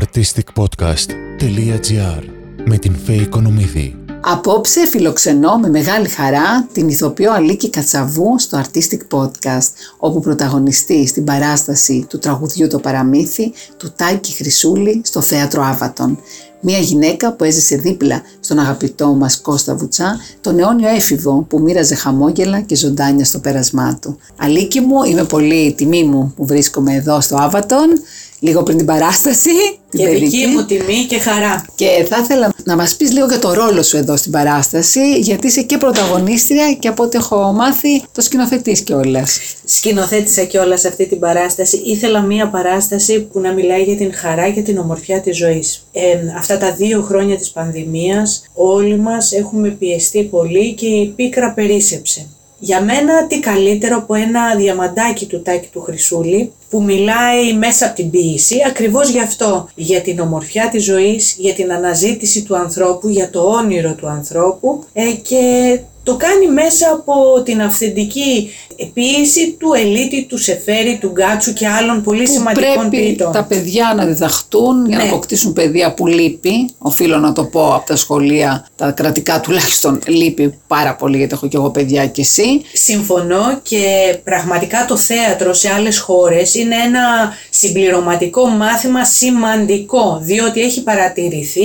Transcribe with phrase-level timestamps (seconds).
[0.00, 2.22] artisticpodcast.gr
[2.64, 3.96] με την Φέη Οικονομίδη.
[4.20, 11.24] Απόψε φιλοξενώ με μεγάλη χαρά την ηθοποιό Αλίκη Κατσαβού στο Artistic Podcast, όπου πρωταγωνιστεί στην
[11.24, 16.18] παράσταση του τραγουδιού το παραμύθι του Τάκη Χρυσούλη στο Θέατρο Άβατον.
[16.60, 21.94] Μια γυναίκα που έζησε δίπλα στον αγαπητό μας Κώστα Βουτσά, τον αιώνιο έφηβο που μοίραζε
[21.94, 24.18] χαμόγελα και ζωντάνια στο πέρασμά του.
[24.36, 27.88] Αλίκη μου, είμαι πολύ τιμή μου που βρίσκομαι εδώ στο Άβατον
[28.42, 29.50] λίγο πριν την παράσταση.
[29.90, 31.64] Και δική μου τιμή και χαρά.
[31.74, 35.46] Και θα ήθελα να μας πεις λίγο για το ρόλο σου εδώ στην παράσταση, γιατί
[35.46, 39.38] είσαι και πρωταγωνίστρια και από ό,τι έχω μάθει το σκηνοθετείς κιόλας.
[39.64, 41.82] Σκηνοθέτησα κιόλας αυτή την παράσταση.
[41.84, 45.86] Ήθελα μία παράσταση που να μιλάει για την χαρά και την ομορφιά της ζωής.
[45.92, 46.00] Ε,
[46.36, 52.26] αυτά τα δύο χρόνια της πανδημίας όλοι μας έχουμε πιεστεί πολύ και η πίκρα περίσεψε.
[52.64, 57.94] Για μένα τι καλύτερο από ένα διαμαντάκι του Τάκη του Χρυσούλη που μιλάει μέσα από
[57.94, 63.08] την ποίηση ακριβώς γι' αυτό, για την ομορφιά της ζωής, για την αναζήτηση του ανθρώπου,
[63.08, 69.72] για το όνειρο του ανθρώπου ε, και το κάνει μέσα από την αυθεντική επίηση του
[69.72, 74.86] Ελίτη, του Σεφέρη, του Γκάτσου και άλλων πολύ που σημαντικών πρέπει τα παιδιά να διδαχτούν
[74.86, 75.08] για να ναι.
[75.08, 76.70] αποκτήσουν παιδεία που λείπει.
[76.78, 81.48] Οφείλω να το πω από τα σχολεία, τα κρατικά τουλάχιστον λείπει πάρα πολύ γιατί έχω
[81.48, 82.62] και εγώ παιδιά και εσύ.
[82.72, 90.82] Συμφωνώ και πραγματικά το θέατρο σε άλλες χώρες είναι ένα συμπληρωματικό μάθημα σημαντικό διότι έχει
[90.82, 91.64] παρατηρηθεί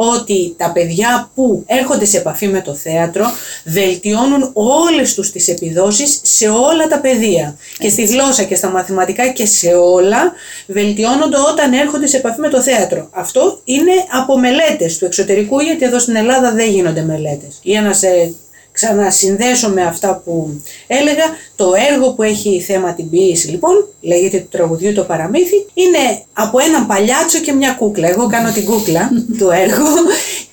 [0.00, 3.24] ότι τα παιδιά που έρχονται σε επαφή με το θέατρο
[3.64, 7.56] βελτιώνουν όλες τους τις επιδόσεις σε όλα τα παιδεία.
[7.78, 10.32] Και στη γλώσσα και στα μαθηματικά και σε όλα
[10.66, 13.08] βελτιώνονται όταν έρχονται σε επαφή με το θέατρο.
[13.10, 17.58] Αυτό είναι από μελέτες του εξωτερικού γιατί εδώ στην Ελλάδα δεν γίνονται μελέτες.
[17.62, 18.34] Για να σε
[18.78, 21.24] ξανασυνδέσω με αυτά που έλεγα,
[21.56, 26.58] το έργο που έχει θέμα την ποιήση λοιπόν, λέγεται του τραγουδιού το παραμύθι, είναι από
[26.58, 28.08] έναν παλιάτσο και μια κούκλα.
[28.08, 29.94] Εγώ κάνω την κούκλα του έργου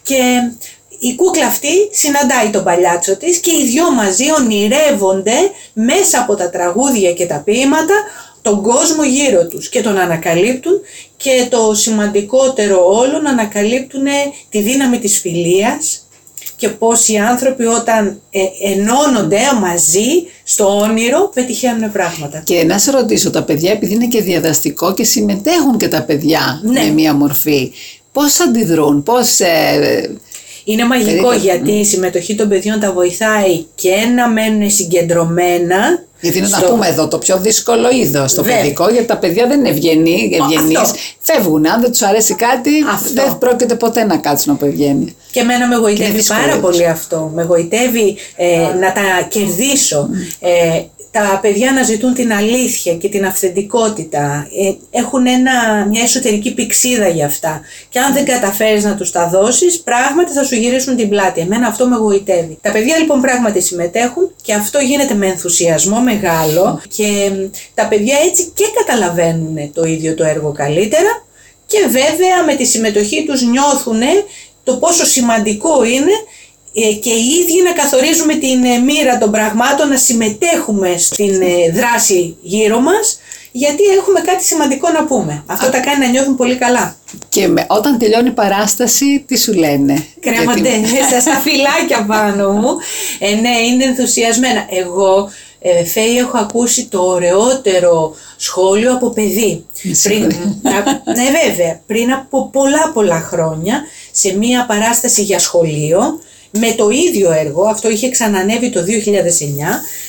[0.03, 0.51] και
[1.07, 5.35] η κούκλα αυτή συναντάει τον παλιάτσο της και οι δυο μαζί ονειρεύονται
[5.73, 7.93] μέσα από τα τραγούδια και τα ποίηματα
[8.41, 10.73] τον κόσμο γύρω τους και τον ανακαλύπτουν
[11.17, 14.03] και το σημαντικότερο όλο να ανακαλύπτουν
[14.49, 16.07] τη δύναμη της φιλίας
[16.55, 18.39] και πώς οι άνθρωποι όταν ε,
[18.73, 22.39] ενώνονται μαζί στο όνειρο πετυχαίνουν πράγματα.
[22.45, 26.61] Και να σε ρωτήσω, τα παιδιά επειδή είναι και διαδραστικό και συμμετέχουν και τα παιδιά
[26.63, 26.81] ναι.
[26.81, 27.71] με μία μορφή,
[28.11, 29.39] πώς αντιδρούν, πώς...
[29.39, 30.17] Ε,
[30.65, 36.47] είναι μαγικό γιατί η συμμετοχή των παιδιών τα βοηθάει και να μένουν συγκεντρωμένα γιατί είναι
[36.47, 36.59] στο...
[36.59, 40.37] να πούμε εδώ το πιο δύσκολο είδος το παιδικό, γιατί τα παιδιά δεν είναι ευγενεί,
[40.41, 40.91] ευγενείς.
[41.19, 41.67] Φεύγουν.
[41.67, 43.13] Αν δεν τους αρέσει κάτι, αυτό.
[43.13, 45.13] δεν πρόκειται ποτέ να κάτσουν από ευγένεια.
[45.31, 47.31] Και εμένα με γοητεύει πάρα πολύ αυτό.
[47.33, 50.09] Με γοητεύει ε, να τα κερδίσω.
[50.39, 50.81] Ε,
[51.15, 54.47] τα παιδιά να ζητούν την αλήθεια και την αυθεντικότητα.
[54.65, 57.61] Ε, έχουν ένα, μια εσωτερική πηξίδα για αυτά.
[57.89, 61.41] Και αν δεν καταφέρεις να τους τα δώσεις, πράγματι θα σου γυρίσουν την πλάτη.
[61.41, 62.57] Εμένα αυτό με γοητεύει.
[62.61, 67.31] Τα παιδιά λοιπόν πράγματι συμμετέχουν και αυτό γίνεται με ενθουσιασμό μεγάλο και
[67.73, 71.25] τα παιδιά έτσι και καταλαβαίνουν το ίδιο το έργο καλύτερα
[71.65, 74.01] και βέβαια με τη συμμετοχή τους νιώθουν
[74.63, 76.44] το πόσο σημαντικό είναι ε,
[76.81, 82.37] και οι ίδιοι να καθορίζουμε την ε, μοίρα των πραγμάτων, να συμμετέχουμε στην ε, δράση
[82.41, 83.19] γύρω μας,
[83.51, 85.43] γιατί έχουμε κάτι σημαντικό να πούμε.
[85.45, 86.95] Αυτό τα κάνει να νιώθουν πολύ καλά.
[87.29, 91.21] Και με, όταν τελειώνει η παράσταση, τι σου λένε; Κρέματε γιατί...
[91.21, 92.77] στα φυλάκια πάνω μου.
[93.19, 94.65] Ε, ναι, είναι ενθουσιασμένα.
[94.69, 99.65] Εγώ ε, Φέη έχω ακούσει το ωραιότερο σχόλιο από παιδί.
[100.03, 100.21] Πριν,
[101.05, 106.19] ναι βέβαια, πριν από πολλά πολλά χρόνια σε μία παράσταση για σχολείο
[106.59, 108.83] με το ίδιο έργο, αυτό είχε ξανανέβει το 2009,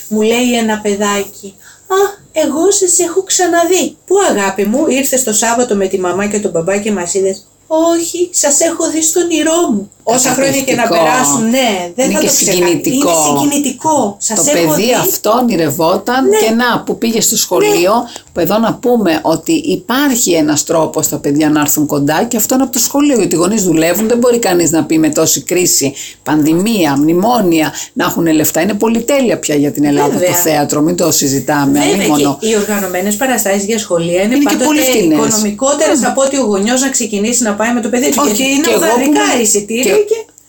[0.08, 1.54] μου λέει ένα παιδάκι
[1.86, 1.96] «Α,
[2.32, 3.96] εγώ σας έχω ξαναδεί».
[4.06, 7.46] «Πού αγάπη μου, ήρθες το Σάββατο με τη μαμά και τον μπαμπά και μας είδες»
[7.66, 9.90] «Όχι, σας έχω δει στον ήρό μου».
[10.08, 13.10] Όσα χρόνια και να περάσουν, ναι, δεν είναι θα και το συγκινητικό.
[13.10, 14.16] Είναι συγκινητικό.
[14.20, 14.92] Σας το έχω παιδί δει.
[14.92, 16.36] αυτό ονειρευόταν ναι.
[16.36, 18.22] και να που πήγε στο σχολείο, ναι.
[18.32, 22.54] που εδώ να πούμε ότι υπάρχει ένας τρόπος τα παιδιά να έρθουν κοντά και αυτό
[22.54, 23.16] είναι από το σχολείο.
[23.18, 28.04] Γιατί οι γονείς δουλεύουν, δεν μπορεί κανείς να πει με τόση κρίση, πανδημία, μνημόνια, να
[28.04, 28.60] έχουν λεφτά.
[28.60, 30.28] Είναι πολυτέλεια πια για την Ελλάδα Βέβαια.
[30.28, 31.80] το θέατρο, μην το συζητάμε.
[31.90, 32.38] Βέβαια, μόνο.
[32.40, 36.88] Και οι οργανωμένες παραστάσεις για σχολεία είναι, είναι πάντοτε οικονομικότερες από ότι ο γονιός να
[36.88, 38.22] ξεκινήσει να πάει με το παιδί του.
[38.24, 39.94] Γιατί είναι οδαρικά εισιτήρια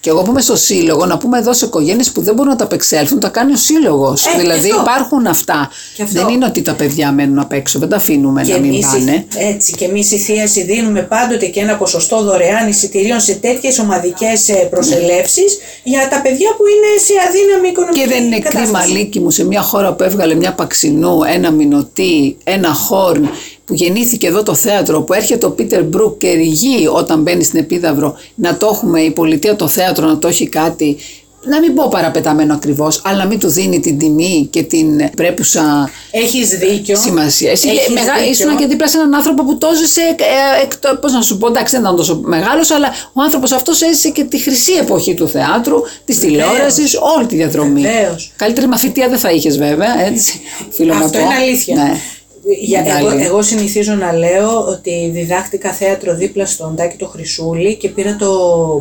[0.08, 2.58] και εγώ που είμαι στο σύλλογο, να πούμε εδώ σε οικογένειες που δεν μπορούν να
[2.58, 4.26] τα απεξέλθουν, τα κάνει ο σύλλογος.
[4.26, 5.72] Ε, δηλαδή υπάρχουν αυτά.
[5.98, 9.26] Δεν είναι ότι τα παιδιά μένουν απ' έξω, δεν τα αφήνουμε και να μην πάνε.
[9.38, 14.50] Έτσι, και εμείς η Θίαση δίνουμε πάντοτε και ένα ποσοστό δωρεάν εισιτηρίων σε τέτοιες ομαδικές
[14.50, 19.20] ε, προσελεύσεις για τα παιδιά που είναι σε αδύναμη οικονομική Και δεν είναι κρίμα λύκη
[19.20, 23.30] μου σε μια χώρα που έβγαλε μια παξινού, ένα μηνωτή, ένα χόρν
[23.68, 27.60] που γεννήθηκε εδώ το θέατρο, που έρχεται ο Πίτερ Μπρουκ και ρηγεί όταν μπαίνει στην
[27.60, 30.98] Επίδαυρο, να το έχουμε η πολιτεία το θέατρο να το έχει κάτι
[31.50, 35.90] να μην πω παραπεταμένο ακριβώς, αλλά να μην του δίνει την τιμή και την πρέπουσα
[36.12, 36.96] Έχεις δίκιο.
[36.98, 37.52] σημασία.
[37.52, 38.14] Εσύ Έχεις μεγα...
[38.14, 38.30] δίκιο.
[38.30, 40.02] ήσουν και δίπλα σε έναν άνθρωπο που το έζησε.
[40.02, 43.82] Ε, εκτό- πώς να σου πω, εντάξει, δεν ήταν τόσο μεγάλος, αλλά ο άνθρωπος αυτός
[43.82, 45.76] έζησε και τη χρυσή εποχή του θεάτρου,
[46.06, 47.82] της τηλεόρασης, όλη τη διαδρομή.
[47.82, 48.32] Βεβαίως.
[48.36, 50.40] Καλύτερη μαθητεία δεν θα είχες βέβαια, έτσι.
[50.70, 51.24] Φίλο να Αυτό πω.
[51.26, 51.76] είναι αλήθεια.
[51.76, 51.94] Ναι.
[52.62, 53.24] Για, εγώ, Μεγάλη.
[53.26, 58.32] εγώ συνηθίζω να λέω ότι διδάχτηκα θέατρο δίπλα στον Τάκη το Χρυσούλη και πήρα το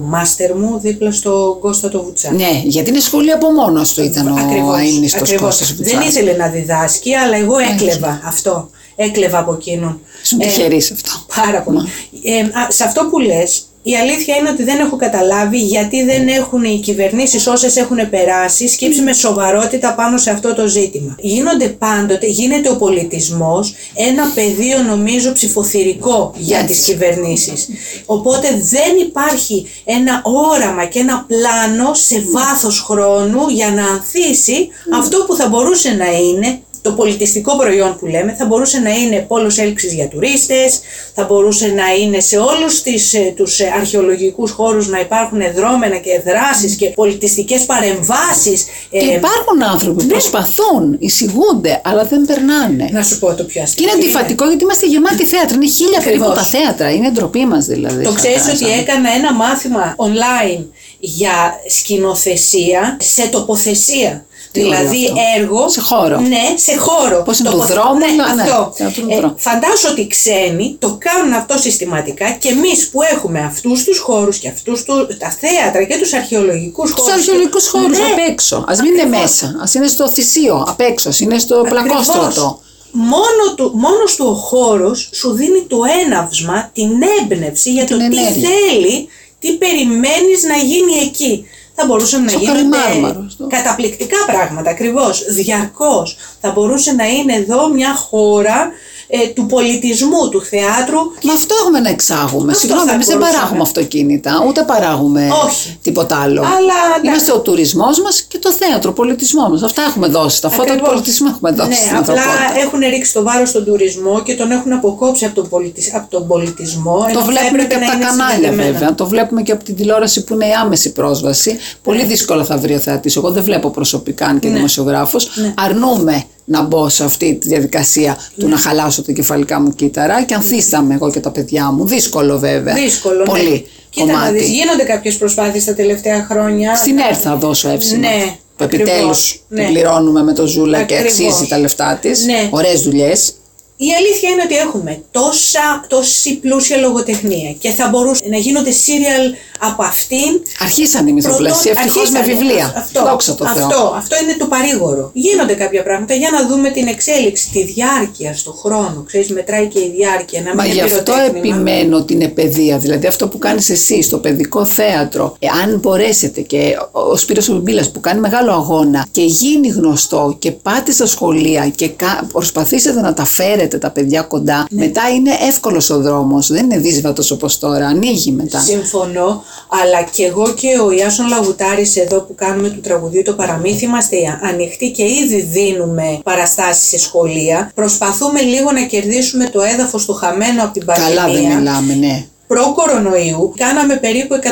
[0.04, 2.32] μάστερ μου δίπλα στον Κώστα το Βουτσά.
[2.32, 5.42] Ναι, γιατί είναι σχολείο από μόνος του ήταν ο Ακριβώς, αείμνηστος ακριβώς.
[5.46, 6.08] Κώστας Δεν Βουτσάς.
[6.08, 8.70] ήθελε να διδάσκει, αλλά εγώ έκλεβα αυτό.
[8.96, 10.00] Έκλεβα από εκείνον.
[10.22, 11.10] Ήσουν Ε, τυχερή σε αυτό.
[11.42, 11.78] Πάρα πολύ.
[12.22, 16.28] Ε, α, σε αυτό που λες, η αλήθεια είναι ότι δεν έχω καταλάβει γιατί δεν
[16.28, 21.14] έχουν οι κυβερνήσεις όσες έχουν περάσει σκύψει με σοβαρότητα πάνω σε αυτό το ζήτημα.
[21.18, 26.74] Γίνονται πάντοτε, γίνεται ο πολιτισμός ένα πεδίο νομίζω ψηφοθυρικό για Έτσι.
[26.74, 27.68] τις κυβερνήσεις.
[28.06, 34.68] Οπότε δεν υπάρχει ένα όραμα και ένα πλάνο σε βάθος χρόνου για να ανθίσει
[34.98, 39.24] αυτό που θα μπορούσε να είναι το πολιτιστικό προϊόν που λέμε θα μπορούσε να είναι
[39.28, 40.80] πόλος έλξης για τουρίστες,
[41.14, 45.96] θα μπορούσε να είναι σε όλους τις, ε, τους ε, αρχαιολογικούς χώρους να υπάρχουν δρόμενα
[45.96, 48.64] και δράσεις και πολιτιστικές παρεμβάσεις.
[48.90, 52.88] Και Ε, υπάρχουν άνθρωποι που προσπαθούν, εισηγούνται, αλλά δεν περνάνε.
[52.92, 53.84] να σου πω το πιο Και αστείο.
[53.84, 55.54] είναι αντιφατικό γιατί είμαστε γεμάτοι θέατρα.
[55.56, 56.50] Είναι χίλια περίπου Ακριβώς.
[56.50, 56.90] τα θέατρα.
[56.90, 58.02] Είναι ντροπή μας δηλαδή.
[58.04, 60.64] Το σαν- ξέρεις σαν- ότι έκανα ένα μάθημα online
[61.00, 64.26] για σκηνοθεσία σε τοποθεσία.
[64.60, 65.68] Τι ωραίο δηλαδή αυτό; έργο.
[65.68, 66.16] Σε χώρο.
[66.20, 67.22] Ναι, σε χώρο.
[67.22, 68.72] Πώς είναι του Τοποθε- δρόμου, Ναι, ναι, ναι, αυτό.
[68.76, 69.34] θέατρο του Ε, δρόμου.
[69.38, 74.36] φαντάσου ότι οι ξένοι το κάνουν αυτό συστηματικά και εμείς που έχουμε αυτούς τους χώρους
[74.38, 74.84] και αυτούς
[75.18, 77.06] τα θέατρα και τους αρχαιολογικούς χώρους.
[77.06, 78.04] Του αρχαιολογικούς χώρους Ναι.
[78.04, 78.56] απ' έξω.
[78.56, 79.20] Α μην είναι Ακριβώς.
[79.20, 79.46] μέσα.
[79.46, 81.08] Α είναι στο θυσίο απ' έξω.
[81.08, 82.26] Α είναι στο πλακόστρωτο.
[82.26, 82.58] Ακριβώς.
[82.98, 88.08] Μόνο του, μόνος του ο χώρος σου δίνει το έναυσμα, την έμπνευση για Την το
[88.08, 88.48] τι ενέργεια.
[88.48, 89.08] θέλει,
[89.40, 91.44] τι περιμένεις να γίνει εκεί.
[91.78, 96.16] Θα μπορούσαν να Στο γίνονται Καλιμάρμαρο, στο- καταπληκτικά πράγματα, ακριβώς, διαρκώς.
[96.40, 98.70] Θα μπορούσε να είναι εδώ μια χώρα
[99.08, 100.98] ε, του πολιτισμού, του θεάτρου.
[101.22, 102.50] Μα αυτό έχουμε να εξάγουμε.
[102.52, 103.38] Αυτό Συγγνώμη, θα εμείς δεν μπορούσαμε.
[103.40, 105.78] παράγουμε αυτοκίνητα, ούτε παράγουμε Όχι.
[105.82, 106.40] τίποτα άλλο.
[106.40, 107.06] Αλλά, εντάξει.
[107.06, 109.62] Είμαστε ο τουρισμός μας και το θέατρο, ο πολιτισμός μας.
[109.62, 110.40] Αυτά έχουμε δώσει.
[110.40, 110.90] Τα φώτα του Ακριβώς.
[110.92, 112.60] πολιτισμού έχουμε δώσει Ναι, στην απλά ανθρωπότητα.
[112.64, 116.26] έχουν ρίξει το βάρος στον τουρισμό και τον έχουν αποκόψει από τον, πολιτισ- από τον
[116.26, 117.04] πολιτισμό.
[117.08, 118.72] ενώ Το θα βλέπουμε έπρεπε και από να τα είναι κανάλια συνδεδεμένα.
[118.72, 118.94] βέβαια.
[118.94, 121.56] Το βλέπουμε και από την τηλεόραση που είναι η άμεση πρόσβαση.
[121.82, 123.16] Πολύ δύσκολα θα βρει ο θεατής.
[123.16, 124.54] Εγώ δεν βλέπω προσωπικά αν και Ναι.
[124.54, 125.28] δημοσιογράφος.
[125.56, 130.34] Αρνούμε να μπω σε αυτή τη διαδικασία του να χαλάσω τα κεφαλικά μου κύτταρα και
[130.34, 131.86] ανθίσταμαι εγώ και τα παιδιά μου.
[131.86, 132.74] Δύσκολο βέβαια.
[132.74, 133.56] Δύσκολο, Πολύ ναι.
[133.90, 134.32] Κοίτα κομμάτι.
[134.32, 136.76] να δεις, γίνονται κάποιες προσπάθειες τα τελευταία χρόνια.
[136.76, 137.98] Στην ΕΡΤ θα δώσω εύσημα.
[138.08, 139.64] Ναι, Που ακριβώς, επιτέλους ναι.
[139.64, 141.26] την πληρώνουμε με το Ζούλα και Ακριβώς.
[141.26, 142.24] αξίζει τα λεφτά της.
[142.24, 142.48] Ναι.
[142.50, 143.32] Ωραίες δουλειές.
[143.78, 149.22] Η αλήθεια είναι ότι έχουμε τόσα, τόση πλούσια λογοτεχνία και θα μπορούσε να γίνονται σύριαλ
[149.60, 150.40] από αυτήν.
[150.60, 152.40] Αρχίσαν οι μυθοπλασίες ευτυχώς με αρχίσανε.
[152.44, 152.72] βιβλία.
[152.76, 153.66] Αυτό, Δόξα τω Θεώ.
[153.66, 155.10] αυτό, αυτό είναι το παρήγορο.
[155.14, 159.02] Γίνονται κάποια πράγματα για να δούμε την εξέλιξη, τη διάρκεια στο χρόνο.
[159.06, 160.40] Ξέρεις, μετράει και η διάρκεια.
[160.42, 161.38] Να Μα μην γι' είναι αυτό πυροτέχνημα.
[161.56, 162.78] επιμένω την επαιδεία.
[162.78, 167.52] Δηλαδή αυτό που κάνεις εσύ στο παιδικό θέατρο, εάν μπορέσετε και ο- ο Σπύρος ο
[167.52, 173.00] Μπίμπίλας που κάνει μεγάλο αγώνα και γίνει γνωστό και πάτε στα σχολεία και κα- προσπαθήσετε
[173.00, 174.84] να τα φέρετε τα παιδιά κοντά, Ναι.
[174.84, 176.46] μετά είναι εύκολος ο δρόμος.
[176.48, 177.86] Δεν είναι δύσβατος όπως τώρα.
[177.86, 178.60] Ανοίγει μετά.
[178.60, 179.42] Συμφωνώ,
[179.82, 184.16] αλλά και εγώ και ο Ιάσον Λαγουτάρης εδώ που κάνουμε του τραγουδίου το παραμύθι είμαστε
[184.42, 187.70] ανοιχτοί και ήδη δίνουμε παραστάσεις σε σχολεία.
[187.74, 191.14] Προσπαθούμε λίγο να κερδίσουμε το έδαφος του χαμένο από την πανδημία.
[191.14, 192.26] Καλά δεν μιλάμε, ναι.
[192.46, 194.46] Προ-κορονοϊού κάναμε περίπου 120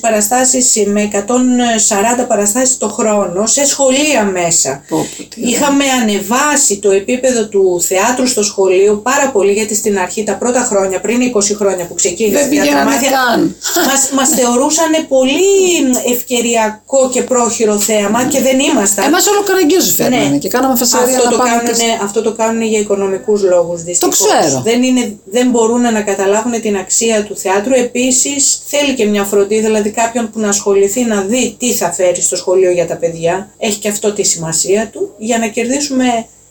[0.00, 4.84] παραστάσεις με 140 παραστάσεις το χρόνο σε σχολεία μέσα.
[4.88, 5.50] Πω, πω, τι ωραία.
[5.50, 10.60] Είχαμε ανεβάσει το επίπεδο του θεάτρου στο σχολείο πάρα πολύ γιατί στην αρχή τα πρώτα
[10.60, 13.56] χρόνια, πριν 20 χρόνια που ξεκίνησε Δεν η πηγαίνανε θεατρομάθεια, καν.
[13.86, 15.40] μας, μας θεωρούσαν πολύ
[16.12, 19.04] ευκαιριακό και πρόχειρο θέαμα και δεν ήμασταν.
[19.04, 21.16] Εμάς όλο καραγκιόζι φέρνανε και κάναμε φασαρία Ναι.
[21.16, 24.16] αυτό, να το πάμε και κάνουνε, αυτό το κάνουν για οικονομικούς λόγους δυστυχώς.
[24.18, 24.60] ξέρω.
[24.64, 27.74] Δεν, είναι, δεν μπορούν να καταλάβουν την αξία του θεάτρου.
[27.74, 32.20] Επίσης θέλει και μια φροντίδα, δηλαδή κάποιον που να ασχοληθεί να δει τι θα φέρει
[32.20, 33.50] στο σχολείο για τα παιδιά.
[33.58, 36.04] Έχει και αυτό τη σημασία του για να κερδίσουμε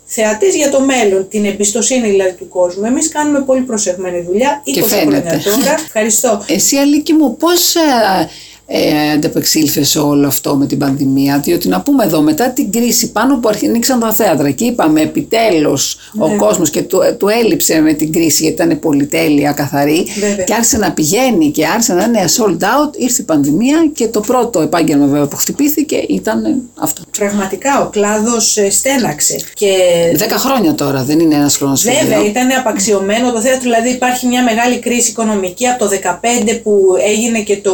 [0.05, 2.85] θεατές για το μέλλον, την εμπιστοσύνη δηλαδή του κόσμου.
[2.85, 5.41] Εμείς κάνουμε πολύ προσεγμένη δουλειά, 20 Και χρόνια φαίνεται.
[5.49, 5.71] τώρα.
[5.85, 6.45] Ευχαριστώ.
[6.47, 7.79] Εσύ Αλίκη μου πώς ε,
[8.71, 11.39] ε, αντεπεξήλθε σε όλο αυτό με την πανδημία.
[11.39, 15.97] Διότι να πούμε εδώ, μετά την κρίση, πάνω που ανοίξαν τα θέατρα και είπαμε επιτέλους
[16.19, 16.35] ο Ναι.
[16.35, 20.43] κόσμος και του, του έλειψε με την κρίση γιατί ήταν πολυτέλεια, καθαρή Βέβαια.
[20.43, 22.97] και άρχισε να πηγαίνει και άρχισε να είναι sold out.
[22.97, 27.01] Ήρθε η πανδημία και το πρώτο επάγγελμα βέβαια που χτυπήθηκε ήταν αυτό.
[27.17, 29.35] Πραγματικά ο κλάδος ε, στέναξε.
[29.53, 29.67] Και
[30.15, 34.43] Δέκα χρόνια τώρα, δεν είναι ένας χρόνος Βέβαια, ήταν απαξιωμένο το θέατρο, δηλαδή υπάρχει μια
[34.43, 35.89] μεγάλη κρίση οικονομική από το
[36.51, 37.71] 2015 που έγινε και το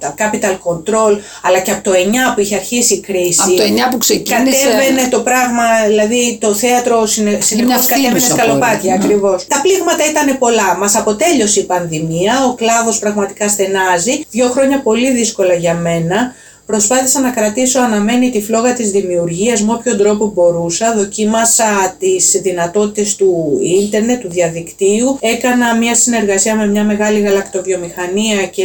[0.00, 3.40] τα capital control, αλλά και από το 9 που είχε αρχίσει η κρίση.
[3.42, 4.68] Από το 9 που ξεκίνησε.
[4.68, 9.04] Κατέβαινε το πράγμα, δηλαδή το θέατρο συνε, συνεχώς κατέβαινε φθήνουσα σκαλοπάτια πορεία, ναι.
[9.04, 9.46] ακριβώς.
[9.46, 10.76] Τα πλήγματα ήταν πολλά.
[10.78, 14.24] Μας αποτέλειωσε η πανδημία, ο κλάδος πραγματικά στενάζει.
[14.30, 16.34] Δύο χρόνια πολύ δύσκολα για μένα.
[16.66, 20.94] Προσπάθησα να κρατήσω αναμένη τη φλόγα της δημιουργίας με όποιον τρόπο μπορούσα.
[20.94, 25.18] Δοκίμασα τις δυνατότητες του ίντερνετ, του διαδικτύου.
[25.20, 28.64] Έκανα μια συνεργασία με μια μεγάλη γαλακτοβιομηχανία και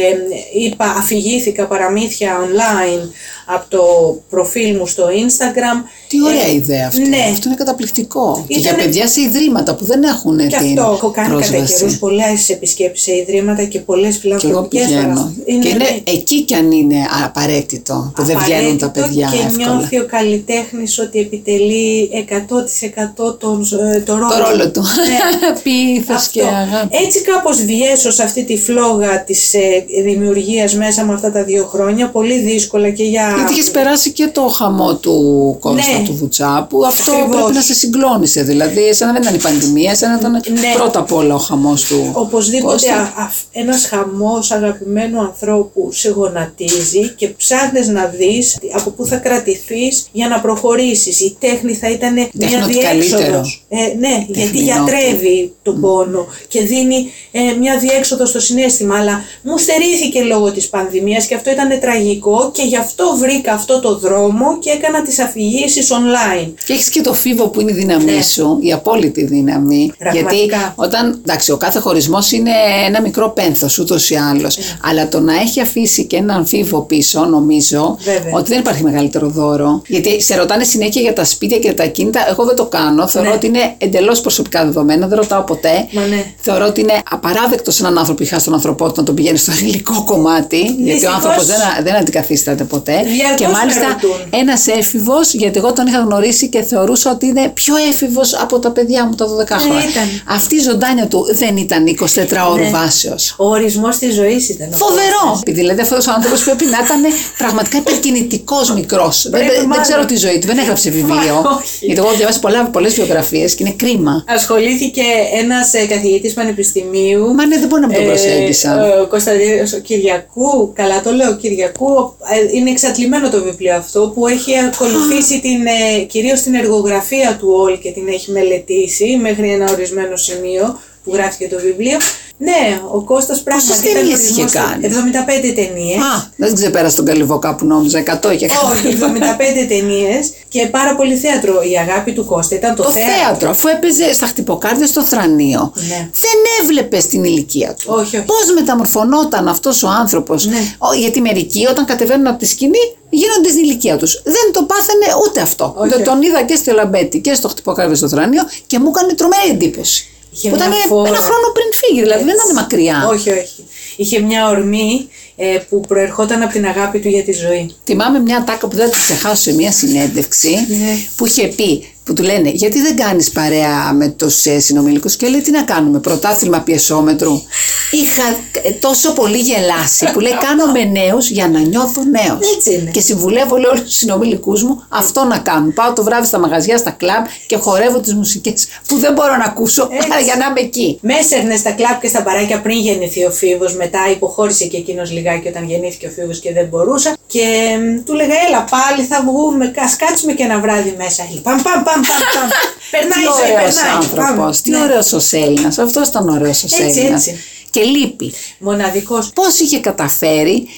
[0.54, 3.08] είπα, αφηγήθηκα παραμύθια online
[3.46, 3.82] από το
[4.30, 5.84] προφίλ μου στο Instagram.
[6.10, 7.08] Τι ωραία Ε, ιδέα αυτή.
[7.08, 8.44] Ναι, Αυτό είναι καταπληκτικό.
[8.48, 10.92] Και για Ήτανε- παιδιά σε ιδρύματα που δεν έχουν και την αυτό.
[10.92, 11.74] Έχω κάνει κατά πρόσβαση.
[11.74, 15.02] καιρούς πολλές επισκέψεις σε ιδρύματα και πολλές Και εγώ φιλανθρωπικές πηγαίνω.
[15.06, 15.36] παραστάσεις.
[15.62, 19.74] Και είναι εκεί κι αν είναι απαραίτητο που δεν βγαίνουν τα απαραίτητο παιδιά και εύκολα.
[19.76, 24.80] νιώθει ο καλλιτέχνης ότι επιτελεί 100% τον, ε, το ρόλο, Το ρόλο του.
[24.80, 25.18] Ναι.
[25.62, 26.54] Πίθος και Αυτό.
[26.54, 26.96] αγάπη.
[27.04, 31.64] Έτσι κάπως διέσω σε αυτή τη φλόγα της ε, δημιουργίας μέσα με αυτά τα δύο
[31.64, 33.32] χρόνια, πολύ δύσκολα και για...
[33.36, 35.99] Γιατί είχες περάσει και το χαμό του Κώστα Ναι.
[36.04, 37.36] Του Βουτσά που αυτό Ακριβώς.
[37.36, 38.42] πρέπει να σε συγκλώνησε.
[38.42, 40.72] Δηλαδή, εσένα δεν ήταν η πανδημία, εσένα ήταν Ναι.
[40.74, 42.10] πρώτα απ' όλα ο χαμός του.
[42.12, 42.94] Οπωσδήποτε Κώστα.
[42.94, 49.16] α- α- ένας χαμός αγαπημένου ανθρώπου σε γονατίζει και ψάχνεις να δεις από πού θα
[49.16, 51.20] κρατηθείς για να προχωρήσεις.
[51.20, 53.18] Η τέχνη θα ήταν μια τέχνη ό,τι καλύτερο.
[53.18, 53.64] διέξοδος.
[53.68, 58.96] Ε, ναι, γιατί Τέχνη γιατρεύει τον πόνο και δίνει ε, μια διέξοδο στο συνέστημα.
[58.98, 63.80] Αλλά μου στερήθηκε λόγω της πανδημίας και αυτό ήταν τραγικό και γι' αυτό βρήκα αυτό
[63.80, 66.52] το δρόμο και έκανα τις αφηγήσεις online.
[66.64, 68.22] Και έχεις και το φίβο που είναι η δύναμή Ναι.
[68.22, 69.92] σου, η απόλυτη δύναμη.
[69.98, 70.34] Πραγματικά.
[70.36, 71.20] Γιατί όταν.
[71.26, 72.50] Εντάξει, ο κάθε χωρισμός είναι
[72.86, 74.56] ένα μικρό πένθος ούτως ή άλλως.
[74.56, 74.64] Ναι.
[74.84, 78.32] Αλλά το να έχει αφήσει και έναν φίβο πίσω, νομίζω Βέβαια.
[78.34, 79.82] ότι δεν υπάρχει μεγαλύτερο δώρο.
[79.86, 82.26] Γιατί σε ρωτάνε συνέχεια για τα σπίτια και τα κίνητα.
[82.30, 83.08] Εγώ δεν το κάνω.
[83.08, 83.34] Θεωρώ Ναι.
[83.34, 85.06] ότι είναι εντελώς προσωπικά δεδομένα.
[85.06, 85.88] Δεν ρωτάω ποτέ.
[85.92, 86.24] Μα ναι.
[86.40, 90.04] Θεωρώ ότι είναι απαράδεκτο σε έναν άνθρωπο είχα στον ανθρωπότητα να τον πηγαίνει στο υλικό
[90.04, 90.56] κομμάτι.
[90.60, 91.14] Γιατί ο Δυστυχώς.
[91.14, 92.92] άνθρωπος δεν, δεν αντικαθίσταται ποτέ.
[92.92, 94.26] Διαρκώς και με μάλιστα ρωτούν.
[94.40, 98.70] ένας έφηβος, γιατί εγώ τον είχα γνωρίσει και θεωρούσα ότι είναι πιο έφηβος από τα
[98.70, 99.88] παιδιά μου τα 12 χρόνια.
[99.90, 100.08] ήταν.
[100.28, 102.70] Αυτή η ζωντάνια του δεν ήταν 24 ώρου Ναι.
[102.70, 103.34] βάσεως.
[103.38, 104.68] Ο ορισμός της ζωής ήταν.
[104.72, 105.20] ο Φοβερό!
[105.22, 105.40] Κώστας.
[105.40, 107.00] Επειδή δηλαδή αυτός ο άνθρωπος πρέπει να ήταν
[107.38, 109.22] πραγματικά υπερκινητικός μικρός.
[109.22, 109.82] Δεν, Πρέπει δεν μάλλον.
[109.84, 111.34] ξέρω τη ζωή του, δεν έγραψε βιβλίο.
[111.44, 111.84] Μα, όχι.
[111.86, 112.40] γιατί εγώ έχω διαβάσει
[112.72, 114.24] πολλές βιογραφίες και είναι κρίμα.
[114.28, 115.02] Ασχολήθηκε
[115.42, 117.34] ένας ε, καθηγητής πανεπιστημίου.
[117.34, 118.78] Μα ναι, δεν μπορεί να μην τον προσέγγισαν.
[118.78, 124.12] Ε, ο Κωνσταντίνος ο Κυριακού, καλά το λέω, Κυριακού, ε, είναι εξατλημένο το βιβλίο αυτό
[124.14, 125.69] που έχει ακολουθήσει την, ε,
[126.06, 131.38] κυρίως την εργογραφία του όλη και την έχει μελετήσει μέχρι ένα ορισμένο σημείο που γράφει
[131.38, 131.98] και το βιβλίο.
[132.42, 135.96] Ναι, ο Κώστας πράγματι ήταν ταινίες είχε ορισμός- κάνει; 75 ταινίες.
[135.98, 141.16] Α, δεν ξεπέρασε τον Καλυβόκα που νόμιζα 100 είχε Όχι, 75 ταινίες και πάρα πολύ
[141.16, 141.52] θέατρο.
[141.72, 146.08] Η αγάπη του Κώστα ήταν το, Το θέατρο, αφού έπαιζε στα χτυποκάρδια στο θρανείο, Ναι.
[146.24, 147.84] δεν έβλεπε την ηλικία του.
[147.86, 148.24] Όχι, όχι.
[148.24, 150.46] Πώς μεταμορφωνόταν αυτός ο άνθρωπος.
[150.46, 150.58] Ναι.
[150.98, 152.78] Γιατί μερικοί όταν κατεβαίνουν από τη σκηνή
[153.10, 154.22] γίνονται στην ηλικία τους.
[154.24, 155.74] Δεν το πάθαινε ούτε αυτό.
[155.76, 156.08] Όχι, Δεν όχι.
[156.08, 160.04] τον είδα και στο Λαμπέτη και στο χτυποκάρδια στο θρανείο και μου έκανε τρομερή εντύπωση.
[160.32, 161.08] Είχε που ήταν μια φόρα.
[161.08, 163.08] ένα χρόνο πριν φύγει, δηλαδή δεν ήταν μακριά.
[163.12, 163.64] Όχι, όχι.
[163.96, 167.74] Είχε μια ορμή ε, που προερχόταν από την αγάπη του για τη ζωή.
[167.84, 170.98] Θυμάμαι μια τάκα που δεν θα τη ξεχάσω σε μια συνέντευξη Ναι.
[171.16, 175.28] που είχε πει, που του λένε γιατί δεν κάνεις παρέα με τους ε, συνομιλικούς και
[175.28, 177.42] λέει τι να κάνουμε, πρωτάθλημα πιεσόμετρου.
[177.90, 178.22] Είχα
[178.62, 182.54] ε, τόσο πολύ γελάσει που λέει κάνω με νέους για να νιώθω νέος.
[182.56, 182.90] Έτσι είναι.
[182.90, 185.72] Και συμβουλεύω λέει όλους τους συνομιλικούς μου αυτό να κάνουν.
[185.72, 189.44] Πάω το βράδυ στα μαγαζιά, στα κλαμπ και χορεύω τις μουσικές που δεν μπορώ να
[189.44, 190.08] ακούσω Έτσι.
[190.12, 190.98] άρα για να είμαι εκεί.
[191.02, 193.74] Με έσερνε στα κλαπ και στα μπαράκια πριν γεννηθεί ο Φίβος.
[193.74, 197.16] Μετά υποχώρησε και εκείνος λιγάκι όταν γεννήθηκε ο Φίβος και δεν μπορούσα.
[197.26, 197.46] Και
[197.80, 201.22] μ, του λέγα, Έλα πάλι θα βγούμε, ας κάτσουμε και ένα βράδυ μέσα.
[201.32, 202.48] Λέει, Παμ, παμ, παμ, παμ, παμ.
[202.90, 203.92] Περνάει Τι η ζωή, ωραίος περνάει.
[203.94, 204.56] άνθρωπος, Πάμε.
[204.62, 204.78] τι Ναι.
[204.82, 207.26] ωραίος ο Έλληνας, αυτός ήταν ωραίος ο Έτσι, Έλληνας.
[207.26, 207.40] έτσι.
[207.70, 208.32] Και λείπει.
[208.58, 209.30] Μοναδικός.
[209.34, 210.68] Πώς είχε καταφέρει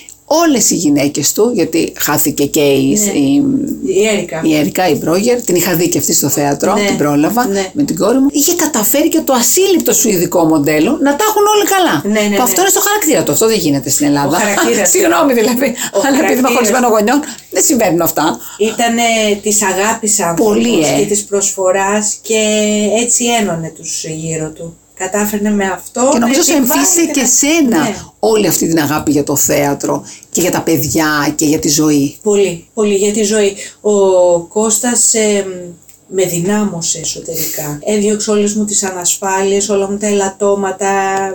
[0.45, 3.13] όλες οι γυναίκες του, γιατί χάθηκε και η, Ναι.
[3.19, 3.45] η,
[3.85, 4.41] Η Έρικα.
[4.45, 7.71] η Έρικα, η Μπρόγερ, την είχα δει και αυτή στο θέατρο, Ναι, την πρόλαβα ναι.
[7.73, 8.27] με την κόρη μου.
[8.31, 12.15] Είχε καταφέρει και το ασύλληπτο σουηδικό μοντέλο να τα έχουν όλοι καλά.
[12.15, 12.61] Ναι, ναι, που αυτό ναι.
[12.61, 13.33] είναι στο χαρακτήρα του.
[13.33, 14.37] Αυτό δεν γίνεται στην Ελλάδα.
[14.37, 14.89] Ο χαρακτήρας.
[14.95, 15.69] Συγγνώμη δηλαδή.
[15.93, 16.53] Ο αλλά επειδή είμαι χαρακτήρας.
[16.55, 17.21] χωρισμένο γονιών,
[17.51, 18.39] δεν συμβαίνουν αυτά.
[18.59, 18.95] Ήταν
[19.43, 20.99] της αγάπης Πολύ, άνθρωπος ε.
[21.01, 22.41] και της προσφοράς και
[23.03, 24.77] έτσι ένωνε τους γύρω του.
[25.09, 26.09] Κατάφερνε με αυτό.
[26.13, 27.95] Και νομίζω με σε τη βάση εμφύσισε και κα- σένα Ναι.
[28.19, 32.17] όλη αυτή την αγάπη για το θέατρο και για τα παιδιά και για τη ζωή.
[32.23, 33.57] Πολύ, πολύ για τη ζωή.
[33.81, 33.93] Ο
[34.41, 35.47] Κώστας ε,
[36.15, 37.79] με δυνάμωσε εσωτερικά.
[37.85, 40.87] Έδιωξε όλες μου τις ανασφάλειες, όλα μου τα ελαττώματα.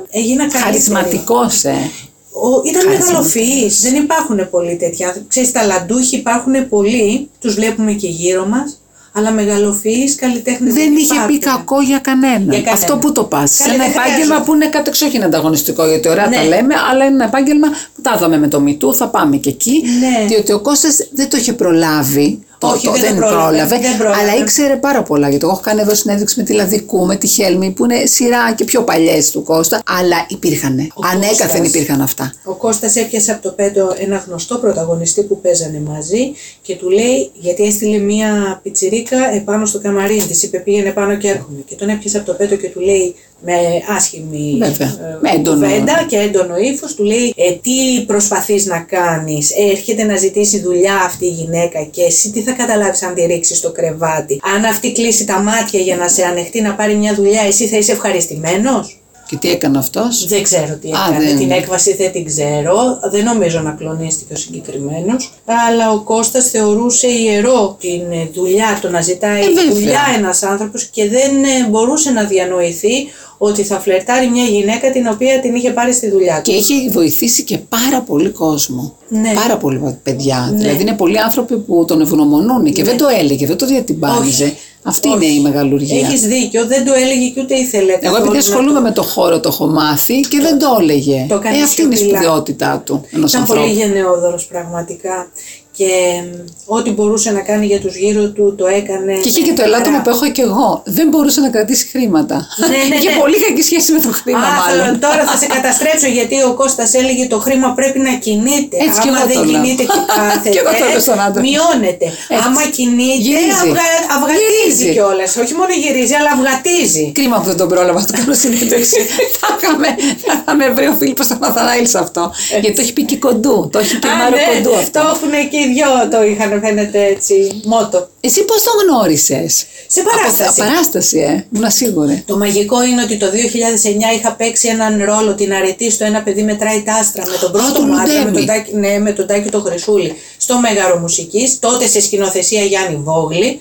[0.09, 0.63] Έγινα καλύτερη.
[0.63, 1.91] Χαρισματικός, ε.
[2.31, 3.07] Ο, ήταν Χαρισματικός.
[3.07, 3.81] μεγαλοφυής.
[3.81, 5.27] Δεν υπάρχουν πολλοί τέτοιοι άνθρωποι.
[5.27, 8.81] Ξέρεις, ταλαντούχοι υπάρχουν πολλοί, τους βλέπουμε και γύρω μας,
[9.17, 11.39] αλλά μεγαλοφυείς καλλιτέχνες Δεν είχε πει υπάρχουν.
[11.65, 12.41] κακό για κανέναν.
[12.41, 12.74] Για κανέναν.
[12.74, 13.51] Αυτό που το πας.
[13.51, 14.43] Σε Καλή, ένα δεν επάγγελμα χρειάζεται.
[14.45, 16.47] που είναι κατεξοχήν ανταγωνιστικό, γιατί ωραία τα Ναι.
[16.47, 19.82] λέμε, αλλά είναι ένα επάγγελμα που τα είδαμε με το Μητού, θα πάμε και εκεί.
[20.00, 20.27] Ναι.
[20.27, 22.42] Διότι ο Κώστας δεν το είχε προλάβει.
[22.60, 24.22] Το, Όχι, το- δεν δεν το πρόλαβε, πρόλαβε, δεν πρόλαβε.
[24.22, 25.30] αλλά ήξερε πάρα πολλά.
[25.30, 28.54] Γιατί εγώ έχω κάνει εδώ συνέντευξη με τη Λαδικού, με τη Χέλμη, που είναι σειρά
[28.54, 29.82] και πιο παλιές του Κώστα.
[30.00, 30.80] Αλλά υπήρχαν.
[30.94, 31.68] Ο Ανέκαθεν Κώστας.
[31.68, 32.34] υπήρχαν αυτά.
[32.44, 37.32] Ο Κώστας έπιασε από το πέτο ένα γνωστό πρωταγωνιστή που παίζανε μαζί και του λέει,
[37.34, 41.60] γιατί έστειλε μία πιτσιρίκα επάνω στο καμαρίν της, είπε πήγαινε πάνω και έρχομαι.
[41.66, 43.53] Και τον έπιασε από το πέτο και του λέει με
[43.96, 45.67] άσχημη Βέβαια, ε, με έντονο.
[45.67, 50.60] κουβέντα και έντονο ύφος, του λέει ε, τι προσπαθείς να κάνεις, ε, έρχεται να ζητήσει
[50.60, 54.65] δουλειά αυτή η γυναίκα και εσύ τι θα καταλάβεις αν τη ρίξεις στο κρεβάτι; Αν
[54.65, 57.91] αυτή κλείσει τα μάτια για να σε ανεχτεί να πάρει μια δουλειά, εσύ θα είσαι
[57.91, 61.25] ευχαριστημένος; Και τι έκανε αυτός; Δεν ξέρω τι Α, έκανε.
[61.25, 63.00] δεν- Την έκβαση δεν την ξέρω.
[63.12, 65.34] Δεν νομίζω να κλονίστηκε ο συγκεκριμένος.
[65.67, 69.74] Αλλά ο Κώστας θεωρούσε ιερό την ε, δουλειά, το να ζητάει Ε, βέβαια.
[69.74, 73.07] δουλειά ένας άνθρωπος και δεν ε, μπορούσε να διανοηθεί
[73.38, 76.51] ότι θα φλερτάρει μια γυναίκα την οποία την είχε πάρει στη δουλειά του.
[76.51, 78.96] Και είχε βοηθήσει και πάρα πολύ κόσμο.
[79.10, 79.31] Ναι.
[79.34, 80.50] Πάρα πολύ παιδιά.
[80.51, 80.57] Ναι.
[80.57, 84.43] Δηλαδή είναι πολλοί άνθρωποι που τον ευγνωμονούν και δεν το έλεγε, δεν το διατυμπάνιζε.
[84.43, 84.57] Όχι.
[84.88, 85.15] Αυτή Όχι.
[85.25, 86.00] είναι η μεγαλουργία.
[86.08, 87.91] Έχεις δίκιο, δεν το έλεγε και ούτε ήθελε.
[87.91, 90.77] Εγώ καθόλου επειδή να ασχολούμαι το- με το χώρο το έχω μάθει και δεν το
[90.79, 91.25] έλεγε.
[91.29, 92.17] Το έκανε ε, αυτή είναι η σιωπηλά.
[92.20, 93.62] σπουδαιότητά του ενός Ήταν ανθρώπου.
[93.62, 95.32] πολύ γενναιόδωρος πραγματικά
[95.77, 95.89] και
[96.25, 96.36] μ,
[96.77, 99.13] ό,τι μπορούσε να κάνει για τους γύρω του το έκανε.
[99.24, 100.03] Και είχε με και το ελάττωμα χαρά.
[100.03, 100.81] που έχω και εγώ.
[100.98, 102.36] Δεν μπορούσε να κρατήσει χρήματα.
[102.60, 103.19] Ναι, ναι, Είχε ναι.
[103.24, 104.86] πολύ κακή σχέση με το χρήμα, Α, μάλλον.
[104.86, 108.75] θέλω- τώρα θα σε καταστρέψω γιατί ο Κώστας έλεγε το χρήμα πρέπει να κινείται.
[108.86, 109.51] Έτσι κι Άμα εγώ δεν το λέω.
[109.51, 111.41] κινείται και κάθεται, Κι εγώ το λέω στον άντρα.
[111.48, 112.07] μειώνεται.
[112.36, 112.43] Έτσι.
[112.46, 113.67] Άμα κινείται, Γυρίζει.
[113.67, 114.88] αυγα- αυγατίζει Γυρίζει.
[114.96, 115.29] κιόλας.
[115.43, 117.05] Όχι μόνο γυρίζει, αλλά αυγατίζει.
[117.17, 119.00] Κρίμα που δεν τον πρόλαβα στο κάνω συνέντευξη.
[119.39, 119.88] θα, είχαμε,
[120.25, 122.24] θα είχαμε βρει ο Φίλιππος τον Ναθανάηλ σε αυτό.
[122.62, 123.55] Γιατί το έχει πει και κοντού.
[123.72, 124.96] Το έχει και Α, Μάρο ναι, κοντού αυτό.
[125.00, 127.62] Το έχουν και οι δυο το είχαν φαίνεται έτσι.
[127.65, 128.09] Μότο.
[128.21, 130.62] Εσύ πώς τον γνώρισες; Σε παράσταση.
[130.62, 131.45] Από, παράσταση, ε.
[131.55, 132.24] Ήμουν σίγουρη.
[132.27, 136.43] Το μαγικό είναι ότι το 2009 είχα παίξει έναν ρόλο την αρετή στο ένα παιδί
[136.43, 138.35] μετράει τα άστρα με τον πρώτο τον μου άντρα, με Λουντέμι.
[138.37, 143.01] τον, Τάκη, ναι, με τον Τάκη το Χρυσούλη στο Μέγαρο Μουσικής, τότε σε σκηνοθεσία Γιάννη
[143.03, 143.57] Βόγλη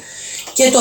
[0.53, 0.79] και το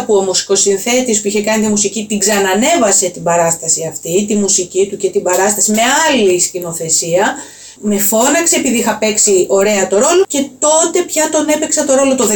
[0.00, 4.34] 13 που ο μουσικοσυνθέτης που είχε κάνει τη μουσική την ξανανέβασε την παράσταση αυτή, τη
[4.34, 7.34] μουσική του και την παράσταση με άλλη σκηνοθεσία
[7.80, 12.14] με φώναξε επειδή είχα παίξει ωραία το ρόλο και τότε πια τον έπαιξα το ρόλο
[12.14, 12.26] το 13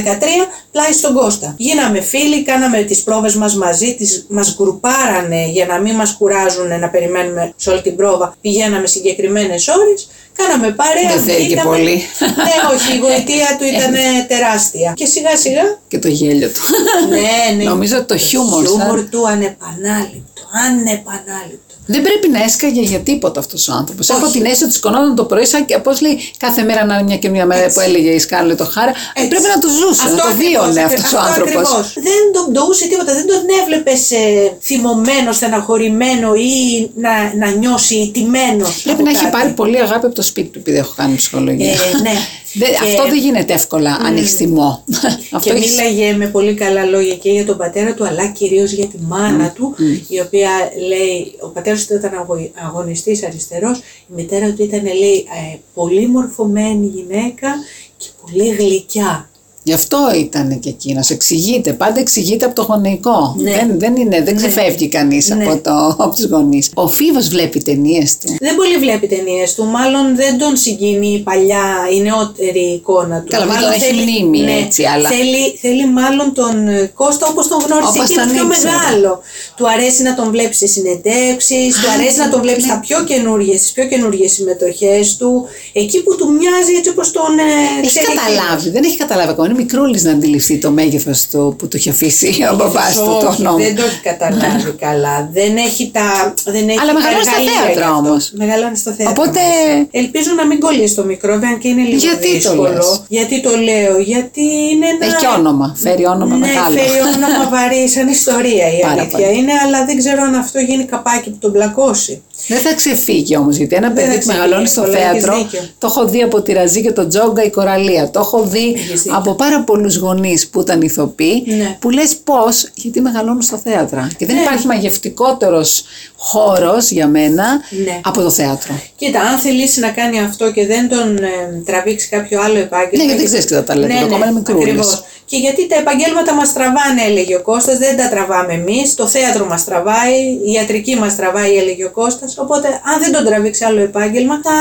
[0.73, 1.55] πλάι στον Κώστα.
[1.59, 6.79] Γίναμε φίλοι, κάναμε τις πρόβες μας μαζί, τις, μας γκρουπάρανε για να μην μας κουράζουν
[6.79, 8.37] να περιμένουμε σε όλη την πρόβα.
[8.41, 11.09] Πηγαίναμε συγκεκριμένες ώρες, κάναμε παρέα.
[11.15, 11.69] Δεν θέλει και βγήκαμε.
[11.77, 12.03] πολύ.
[12.21, 13.95] ναι, όχι, η γοητεία του ήταν
[14.29, 14.93] τεράστια.
[14.97, 16.61] Και σιγά σιγά Και το γέλιο του.
[17.09, 17.65] ναι, ναι.
[17.71, 20.43] Νομίζω ότι το χιούμορ σαν- χιούμορ του ανεπανάληπτο.
[20.67, 21.72] Ανεπανάληπτο.
[21.87, 24.09] Δεν πρέπει να έσκαγε για τίποτα αυτός ο άνθρωπος.
[24.09, 24.33] Έχω Όχι.
[24.33, 27.17] την αίσθηση ότι σκονόταν το πρωί, σαν και πώς λέει, κάθε μέρα να είναι μια
[27.17, 27.75] και μια μέρα Έτσι.
[27.75, 28.93] που έλεγε η Σκάρλετ το Χάρα.
[29.15, 29.29] Έτσι.
[29.29, 31.55] Πρέπει να το ζούσε, να το ακριβώς, βίωνε ακρι- αυτό ο άνθρωπος.
[31.55, 31.93] ακριβώς.
[31.95, 34.19] Δεν τον ντοούσε τίποτα, δεν τον έβλεπες ε,
[34.63, 37.11] θυμωμένος, στεναχωρημένο ή να,
[37.47, 38.67] να νιώσει τιμένο.
[38.85, 41.71] Πρέπει να έχει πάρει πολύ αγάπη από το σπίτι του, επειδή έχω κάνει ψυχολογία.
[41.73, 42.13] Ε, ναι.
[42.55, 44.85] Δεν- Και- Αυτό δεν γίνεται εύκολα, ανοίξει θυμό.
[45.31, 48.71] Αυτό Και έχεις- μίλαγε με πολύ καλά λόγια και για τον πατέρα του, αλλά κυρίως
[48.73, 49.75] για τη μάνα του,
[50.09, 50.49] η οποία
[50.89, 53.83] λέει, ο πατέρας του ήταν αγω- αγωνιστής αριστερός, η
[54.15, 57.49] μητέρα του ήταν, λέει, ε, πολύ μορφωμένη γυναίκα
[57.97, 59.31] και πολύ γλυκιά.
[59.65, 61.11] Γι' αυτό ήταν και εκείνος.
[61.11, 61.73] Εξηγείται.
[61.73, 63.35] Πάντα εξηγείται από το γονεϊκό.
[63.39, 63.51] Ναι.
[63.55, 65.45] Δεν, δεν, είναι, δεν ξεφεύγει κανείς Ναι.
[65.45, 66.71] από, το, από τους γονείς.
[66.75, 68.37] Ο Φίβος βλέπει ταινίες του.
[68.41, 71.65] Δεν πολύ βλέπει ταινίες του, μάλλον δεν τον συγκινεί η παλιά,
[71.97, 73.27] η νεότερη εικόνα του.
[73.31, 73.95] Καλά, μην μάλλον τον έχει
[74.25, 78.23] μνήμη, έτσι, αλλά- Θέλει, θέλει μάλλον τον ε, Κώστα όπως τον γνώρισε Όπως και είναι
[78.25, 78.71] τον πιο ήξερε.
[78.71, 79.21] μεγάλο.
[79.57, 83.59] Του αρέσει να τον βλέπει σε συνεντεύξεις, του αρέσει να τον βλέπεις στα πιο καινούργιες,
[83.61, 85.31] στις πιο καινούργιες συμμετοχές του,
[85.73, 89.51] εκεί που του μοιάζει έτσι όπως τον ε, Έχει ξέρει καταλάβει, δεν έχει καταλάβει ακόμα.
[89.53, 93.27] Είναι μικρούλης να αντιληφθεί το μέγεθος του που του έχει αφήσει ο μπαμπά του το
[93.31, 93.57] Όχι, νόμο.
[93.57, 95.29] δεν το έχει καταλάβει καλά.
[95.33, 96.35] Δεν έχει τα.
[96.45, 97.99] Δεν έχει Αλλά τα μεγαλώνει στα εργαλεία θέατρα γι' αυτό.
[98.09, 98.23] όμως.
[98.43, 99.15] Μεγαλώνει στο θέατρο.
[99.17, 99.41] Οπότε-
[99.75, 99.87] όμως.
[100.03, 102.73] Ελπίζω να μην κολλήσει το μικρό, αν και είναι λίγο Γιατί το δύσκολο.
[102.73, 105.05] λες; Γιατί το λέω, Γιατί είναι ένα.
[105.07, 105.67] Έχει και όνομα.
[105.85, 106.75] Φέρει όνομα ναι, μεγάλο.
[106.79, 109.39] φέρει όνομα βαρύ, σαν ιστορία η Πάρα αλήθεια πολύ.
[109.39, 112.15] είναι, αλλά δεν ξέρω αν αυτό γίνει καπάκι που τον πλακώσει.
[112.49, 115.35] Δεν θα ξεφύγει όμως, γιατί ένα Δεν παιδί θα που μεγαλώνει στο ξεφύγει, εύκολα, θέατρο,
[115.41, 115.69] έχεις δίκιο.
[115.79, 118.11] το έχω δει από τη Ραζί και τον Τζόγκα η Κοραλία.
[118.11, 119.17] Το έχω δει Έχεις δίκιο.
[119.19, 121.77] από πάρα πολλούς γονείς που ήταν ηθοποιοί Ναι.
[121.81, 124.09] που λες πώς, γιατί μεγαλώνουν στο θέατρο.
[124.19, 124.41] Και δεν Ναι.
[124.43, 125.85] υπάρχει μαγευτικότερος
[126.17, 127.45] χώρος για μένα
[127.85, 128.01] Ναι.
[128.05, 128.73] από το θέατρο.
[128.97, 132.97] Κοίτα, αν θελήσει να κάνει αυτό και δεν τον ε, τραβήξει κάποιο άλλο επάγγελμα.
[132.97, 135.03] Ναι, γιατί δεν ξέρεις και τα ταλέντα, το ακόμα είναι μικρούλης.
[135.33, 135.39] Ακριβώς.
[135.39, 138.95] Και γιατί τα επαγγέλματα μας τραβάνε, έλεγε ο Κώστας, δεν τα τραβάμε εμείς.
[138.95, 142.39] Το θέατρο μας τραβάει, η ιατρική μας τραβάει, έλεγε ο Κώστας.
[142.39, 144.53] Οπότε, αν δεν τον τραβήξει άλλο επάγγελμα, θα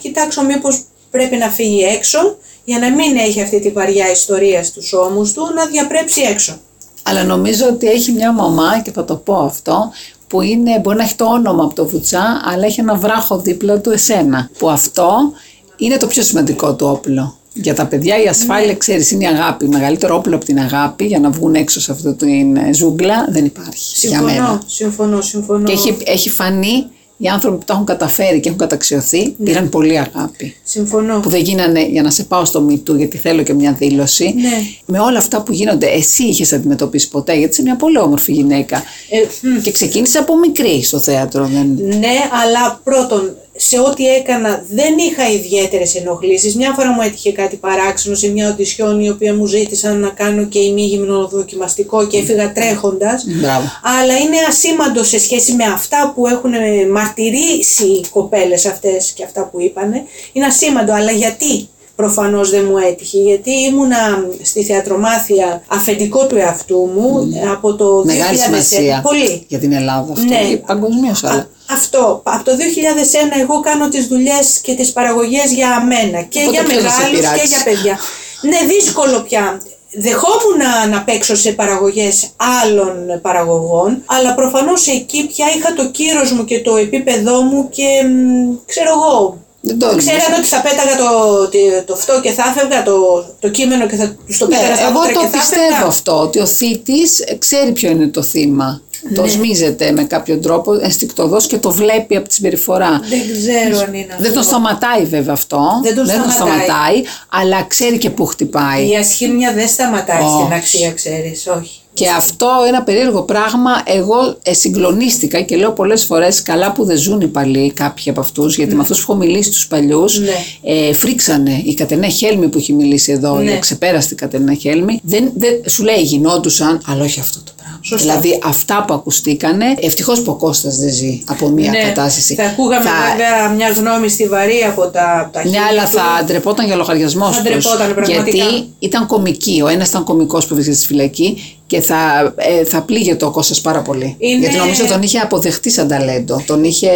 [0.00, 4.92] κοιτάξω μήπως πρέπει να φύγει έξω για να μην έχει αυτή τη βαριά ιστορία στους
[4.92, 6.60] ώμους του, να διαπρέψει έξω.
[7.02, 9.92] Αλλά νομίζω ότι έχει μια μαμά και θα το πω αυτό
[10.26, 13.80] που είναι, μπορεί να έχει το όνομα από το βουτσά αλλά έχει ένα βράχο δίπλα
[13.80, 14.50] του εσένα.
[14.58, 15.32] Που αυτό
[15.76, 17.36] είναι το πιο σημαντικό του όπλο.
[17.62, 18.74] Για τα παιδιά η ασφάλεια, Ναι.
[18.74, 19.68] ξέρεις, είναι η αγάπη.
[19.68, 23.44] Μεγαλύτερο όπλο από την αγάπη για να βγουν έξω σε αυτή την ε, ζούγκλα δεν
[23.44, 24.36] υπάρχει για μένα.
[24.36, 25.64] Συμφωνώ, συμφωνώ, συμφωνώ.
[25.64, 26.86] Και έχει, έχει φανεί
[27.20, 29.44] οι άνθρωποι που το έχουν καταφέρει και έχουν καταξιωθεί Ναι.
[29.44, 30.54] πήραν πολύ αγάπη.
[30.64, 31.20] Συμφωνώ.
[31.20, 34.34] Που δεν γίνανε για να σε πάω στο μητού γιατί θέλω και μια δήλωση.
[34.36, 34.58] Ναι.
[34.86, 38.76] Με όλα αυτά που γίνονται, εσύ είχες αντιμετωπίσει ποτέ, γιατί είσαι μια πολύ όμορφη γυναίκα.
[39.10, 41.44] Ε, μ, Και ξεκίνησες από μικρή στο θέατρο.
[41.52, 41.66] Δεν...
[41.98, 46.56] Ναι, αλλά πρώτον, σε ό,τι έκανα δεν είχα ιδιαίτερες ενοχλήσεις.
[46.56, 50.44] Μια φορά μου έτυχε κάτι παράξενο σε μια οντισιόν η οποία μου ζήτησαν να κάνω
[50.44, 53.24] και ημίγυμνο δοκιμαστικό και έφυγα τρέχοντας.
[53.26, 53.66] Μπράβο.
[53.82, 59.24] Αλλά είναι ασήμαντο σε σχέση με αυτά που έχουν ε, μαρτυρήσει οι κοπέλες αυτές και
[59.24, 60.04] αυτά που είπανε.
[60.32, 63.96] Είναι ασήμαντο, αλλά γιατί προφανώς δεν μου έτυχε, γιατί ήμουνα
[64.42, 68.12] στη θεατρομάθεια αφεντικό του εαυτού μου από το Ναι.
[68.12, 68.40] Μεγάλη 2001.
[68.44, 69.44] σημασία Πολύ.
[69.48, 70.24] για την Ελλάδα αυτό.
[70.24, 70.48] Ναι.
[70.48, 71.48] Και παγκοσμίως αλλά.
[71.70, 72.20] Α, Αυτό.
[72.24, 76.62] Από το 2001 εγώ κάνω τις δουλειές και τις παραγωγές για μένα και Οπότε για
[76.62, 77.46] ποιος θα σε μεγάλους και πειράξει.
[77.46, 77.98] για παιδιά.
[78.42, 79.60] Ναι, δύσκολο πια.
[79.92, 82.28] Δεχόμουν να, να παίξω σε παραγωγές
[82.62, 87.86] άλλων παραγωγών, αλλά προφανώς εκεί πια είχα το κύρος μου και το επίπεδό μου και
[88.08, 90.38] μ, ξέρω εγώ, Δεν το Ξέρανε έγνωσα.
[90.38, 91.08] ότι θα πέταγα το,
[91.48, 92.96] το, το αυτό και θα έφευγα το,
[93.40, 95.62] το κείμενο και θα τους το Ναι, πέταγα στα εγώ μούτρα το και θα πιστεύω
[95.64, 95.86] έφευγα.
[95.86, 98.82] αυτό, ότι ο θήτης ξέρει ποιο είναι το θύμα.
[99.14, 99.28] Το Ναι.
[99.28, 103.00] σμίζεται με κάποιο τρόπο ενστικτοδός και το βλέπει από τη συμπεριφορά.
[103.08, 104.42] Δεν ξέρω αν είναι Δεν τον αυτό.
[104.42, 105.60] σταματάει βέβαια αυτό.
[105.82, 107.02] Δεν τον σταματάει.
[107.28, 108.88] αλλά ξέρει και πού χτυπάει.
[108.90, 110.42] Η ασχήμια δεν σταματάει Όχι.
[110.42, 111.80] στην αξία, ξέρεις, όχι.
[111.98, 116.96] Και αυτό ένα περίεργο πράγμα, εγώ ε, συγκλονίστηκα και λέω πολλές φορές καλά που δεν
[116.96, 120.26] ζουν οι παλιοί κάποιοι από αυτούς, γιατί με αυτούς που έχω μιλήσει τους παλιούς, Ναι.
[120.62, 123.50] ε, φρίξανε η Κατενέ Χέλμη που έχει μιλήσει εδώ, Ναι.
[123.50, 127.56] η εξεπέραστη Κατενέ Χέλμη, δεν, δεν, σου λέει γινόντουσαν, αλλά όχι αυτό το πράγμα.
[127.82, 128.18] Σωστά.
[128.18, 132.34] Δηλαδή αυτά που ακουστήκανε, ευτυχώς που ο Κώστας δεν ζει από μια ναι, κατάσταση.
[132.34, 134.28] Θα ακούγαμε Θα- βέβαια μια γνώμη στη
[134.68, 135.90] από τα, από τα Ναι, χείλη αλλά του.
[135.90, 137.50] θα ντρεπόταν για λογαριασμός Θα τους.
[137.50, 138.30] ντρεπόταν, πραγματικά.
[138.40, 139.60] Γιατί ήταν κομική.
[139.64, 143.60] Ο ένας ήταν κομικός που βρίσκεται στη φυλακή και θα, ε, θα πλήγεται ο Κώστας
[143.60, 144.16] πάρα πολύ.
[144.18, 146.42] Είναι- Γιατί νομίζω τον είχε αποδεχτεί σαν ταλέντο.
[146.46, 146.90] Τον είχε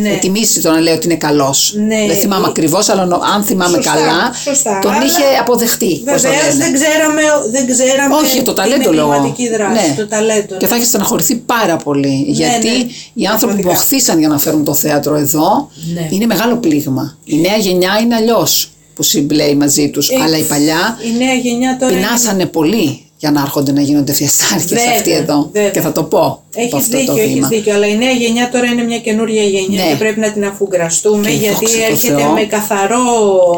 [0.00, 0.16] Ναι.
[0.20, 1.74] τιμήσει το να λέει ότι είναι καλός.
[1.76, 2.06] Ναι.
[2.06, 4.78] Δεν θυμάμαι Ε, ακριβώς, αλλά νο- αν θυμάμαι Σωστά, καλά, σωστά.
[4.82, 6.02] τον Αλλά είχε αποδεχτεί.
[6.04, 6.64] πώς το Βεβαίως λένε.
[6.64, 9.12] δεν ξέραμε, δεν ξέραμε Όχι, το ταλέντο την λόγω.
[9.12, 9.88] εγκληματική δράση.
[9.88, 9.94] Ναι.
[9.96, 10.56] Το ταλέντο.
[10.56, 12.24] Και θα έχει στεναχωρηθεί πάρα πολύ.
[12.28, 12.86] γιατί ναι.
[13.14, 13.70] οι άνθρωποι που Πραγματικά.
[13.72, 16.08] οχθήσαν για να φέρουν το θέατρο εδώ Ναι.
[16.10, 17.16] είναι μεγάλο πλήγμα.
[17.24, 20.08] Η νέα γενιά είναι αλλιώς που συμπλέει μαζί τους.
[20.10, 21.92] Ε, αλλά η παλιά Η νέα γενιά τώρα.
[21.92, 25.48] είναι- πεινάσανε πολύ για να έρχονται να γίνονται φιεστάρχες Βέβαια, αυτοί εδώ.
[25.52, 25.70] βέβαια.
[25.70, 27.48] Και θα το πω από Έχει αυτό δίκιο, το έχεις βήμα.
[27.48, 27.74] δίκιο.
[27.74, 29.90] Αλλά η νέα γενιά τώρα είναι μια καινούργια γενιά Ναι.
[29.90, 32.30] και πρέπει να την αφουγκραστούμε Και γιατί δόξα τω έρχεται Θεώ.
[32.32, 33.00] με καθαρό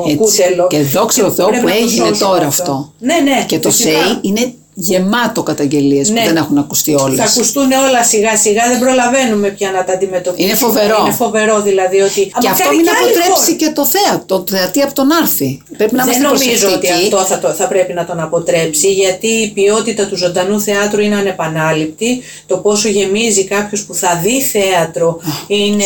[0.05, 0.16] Έτσι.
[0.16, 0.66] κούτελο.
[0.66, 2.92] Και δόξα τω Θεώ πρέπει που να το έγινε σώσουμε τώρα αυτό.
[2.98, 3.44] Ναι, ναι.
[3.46, 3.90] Και το φυσικά.
[3.90, 6.20] ΣΕΙ είναι γεμάτο καταγγελίες Ναι.
[6.20, 7.18] που δεν έχουν ακουστεί όλες.
[7.18, 10.46] Θα ακουστούν όλα σιγά σιγά, δεν προλαβαίνουμε πια να τα αντιμετωπίσουμε.
[10.48, 10.96] Είναι φοβερό.
[11.00, 12.20] Είναι φοβερό δηλαδή ότι.
[12.20, 13.56] Και Μα αυτό κάνει μην και άλλη αποτρέψει χώρα.
[13.56, 15.62] και το θέατρο, το θεατή από τον άρθι.
[15.76, 17.14] Πρέπει να Δεν είμαστε νομίζω ότι προσεκτικοί.
[17.14, 21.16] αυτό θα, το, θα πρέπει να τον αποτρέψει γιατί η ποιότητα του ζωντανού θέατρου είναι
[21.16, 22.22] ανεπανάληπτη.
[22.46, 25.85] Το πόσο γεμίζει κάποιος που θα δει θέατρο είναι,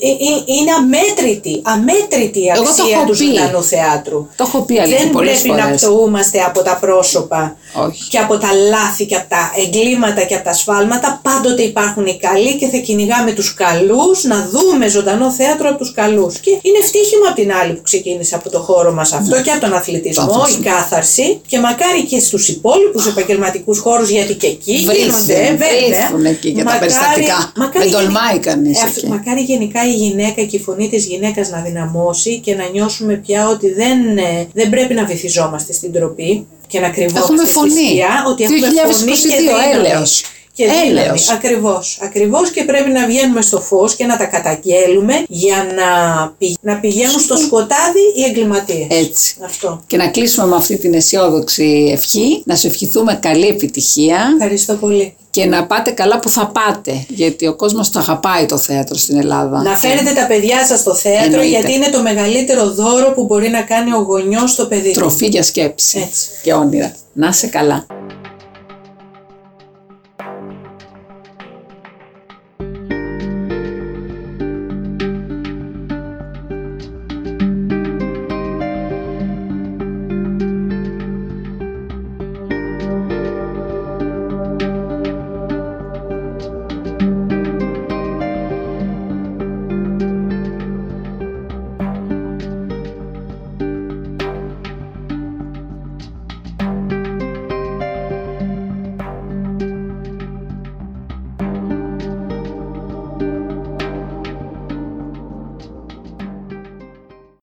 [0.00, 3.24] ε, ε, είναι αμέτρητη, αμέτρητη η Εγώ το αξία έχω του πει.
[3.24, 4.28] ζωντανού θεάτρου.
[4.36, 5.80] Το έχω πει αλήθεια Δεν πολλές πρέπει να φορές.
[5.80, 7.56] πτωούμαστε από τα πρόσωπα
[7.94, 8.08] Όχι.
[8.08, 11.20] και από τα λάθη και από τα εγκλήματα και από τα σφάλματα.
[11.22, 15.92] Πάντοτε υπάρχουν οι καλοί και θα κυνηγάμε τους καλούς να δούμε ζωντανό θέατρο από τους
[15.92, 16.38] καλούς.
[16.38, 19.60] Και είναι ευτύχημα από την άλλη που ξεκίνησε από το χώρο μας αυτό και από
[19.60, 20.32] τον αθλητισμό, Ναι.
[20.32, 20.70] Το αθλητισμό.
[20.70, 25.68] η κάθαρση και μακάρι και στους υπόλοιπους επαγγελματικούς χώρους γιατί και εκεί Βρίσκουν, γίνονται βέβαια.
[25.88, 27.52] βρίσκουν εκεί για τα περιστατικά.
[27.72, 29.06] Δεν τολμάει γενι- κανείς Ε, εκεί.
[29.08, 33.48] Μακάρι γενικά η γυναίκα και η φωνή της γυναίκας να δυναμώσει και να νιώσουμε πια
[33.48, 37.70] ότι δεν, ε, δεν πρέπει να βυθιζόμαστε στην τροπή και να κρυβόμαστε Έχουμε στη φωνή.
[37.88, 39.88] σκιά, ότι έχουμε φωνή και 2022 δύναμη.
[39.88, 40.24] έλεος.
[40.54, 40.88] Και δύναμη.
[41.00, 41.30] Έλεος.
[41.30, 45.88] Ακριβώς, ακριβώς και πρέπει να βγαίνουμε στο φως και να τα καταγγέλουμε για να,
[46.38, 48.86] πη- να πηγαίνουν στο σκοτάδι οι εγκληματίες.
[48.90, 49.36] Έτσι.
[49.44, 49.82] Αυτό.
[49.86, 55.14] Και να κλείσουμε με αυτή την αισιόδοξη ευχή, να σου ευχηθούμε καλή επιτυχία Ευχαριστώ πολύ.
[55.30, 59.16] και να πάτε καλά που θα πάτε, γιατί ο κόσμος το αγαπάει το θέατρο στην
[59.18, 59.62] Ελλάδα.
[59.62, 61.48] Να φέρετε τα παιδιά σας στο θέατρο Εννοείται.
[61.48, 65.00] γιατί είναι το μεγαλύτερο δώρο που μπορεί να κάνει ο γονιός στο παιδί του.
[65.00, 66.28] Τροφή για σκέψη Έτσι.
[66.42, 66.94] και όνειρα.
[67.12, 67.86] Να είσαι καλά.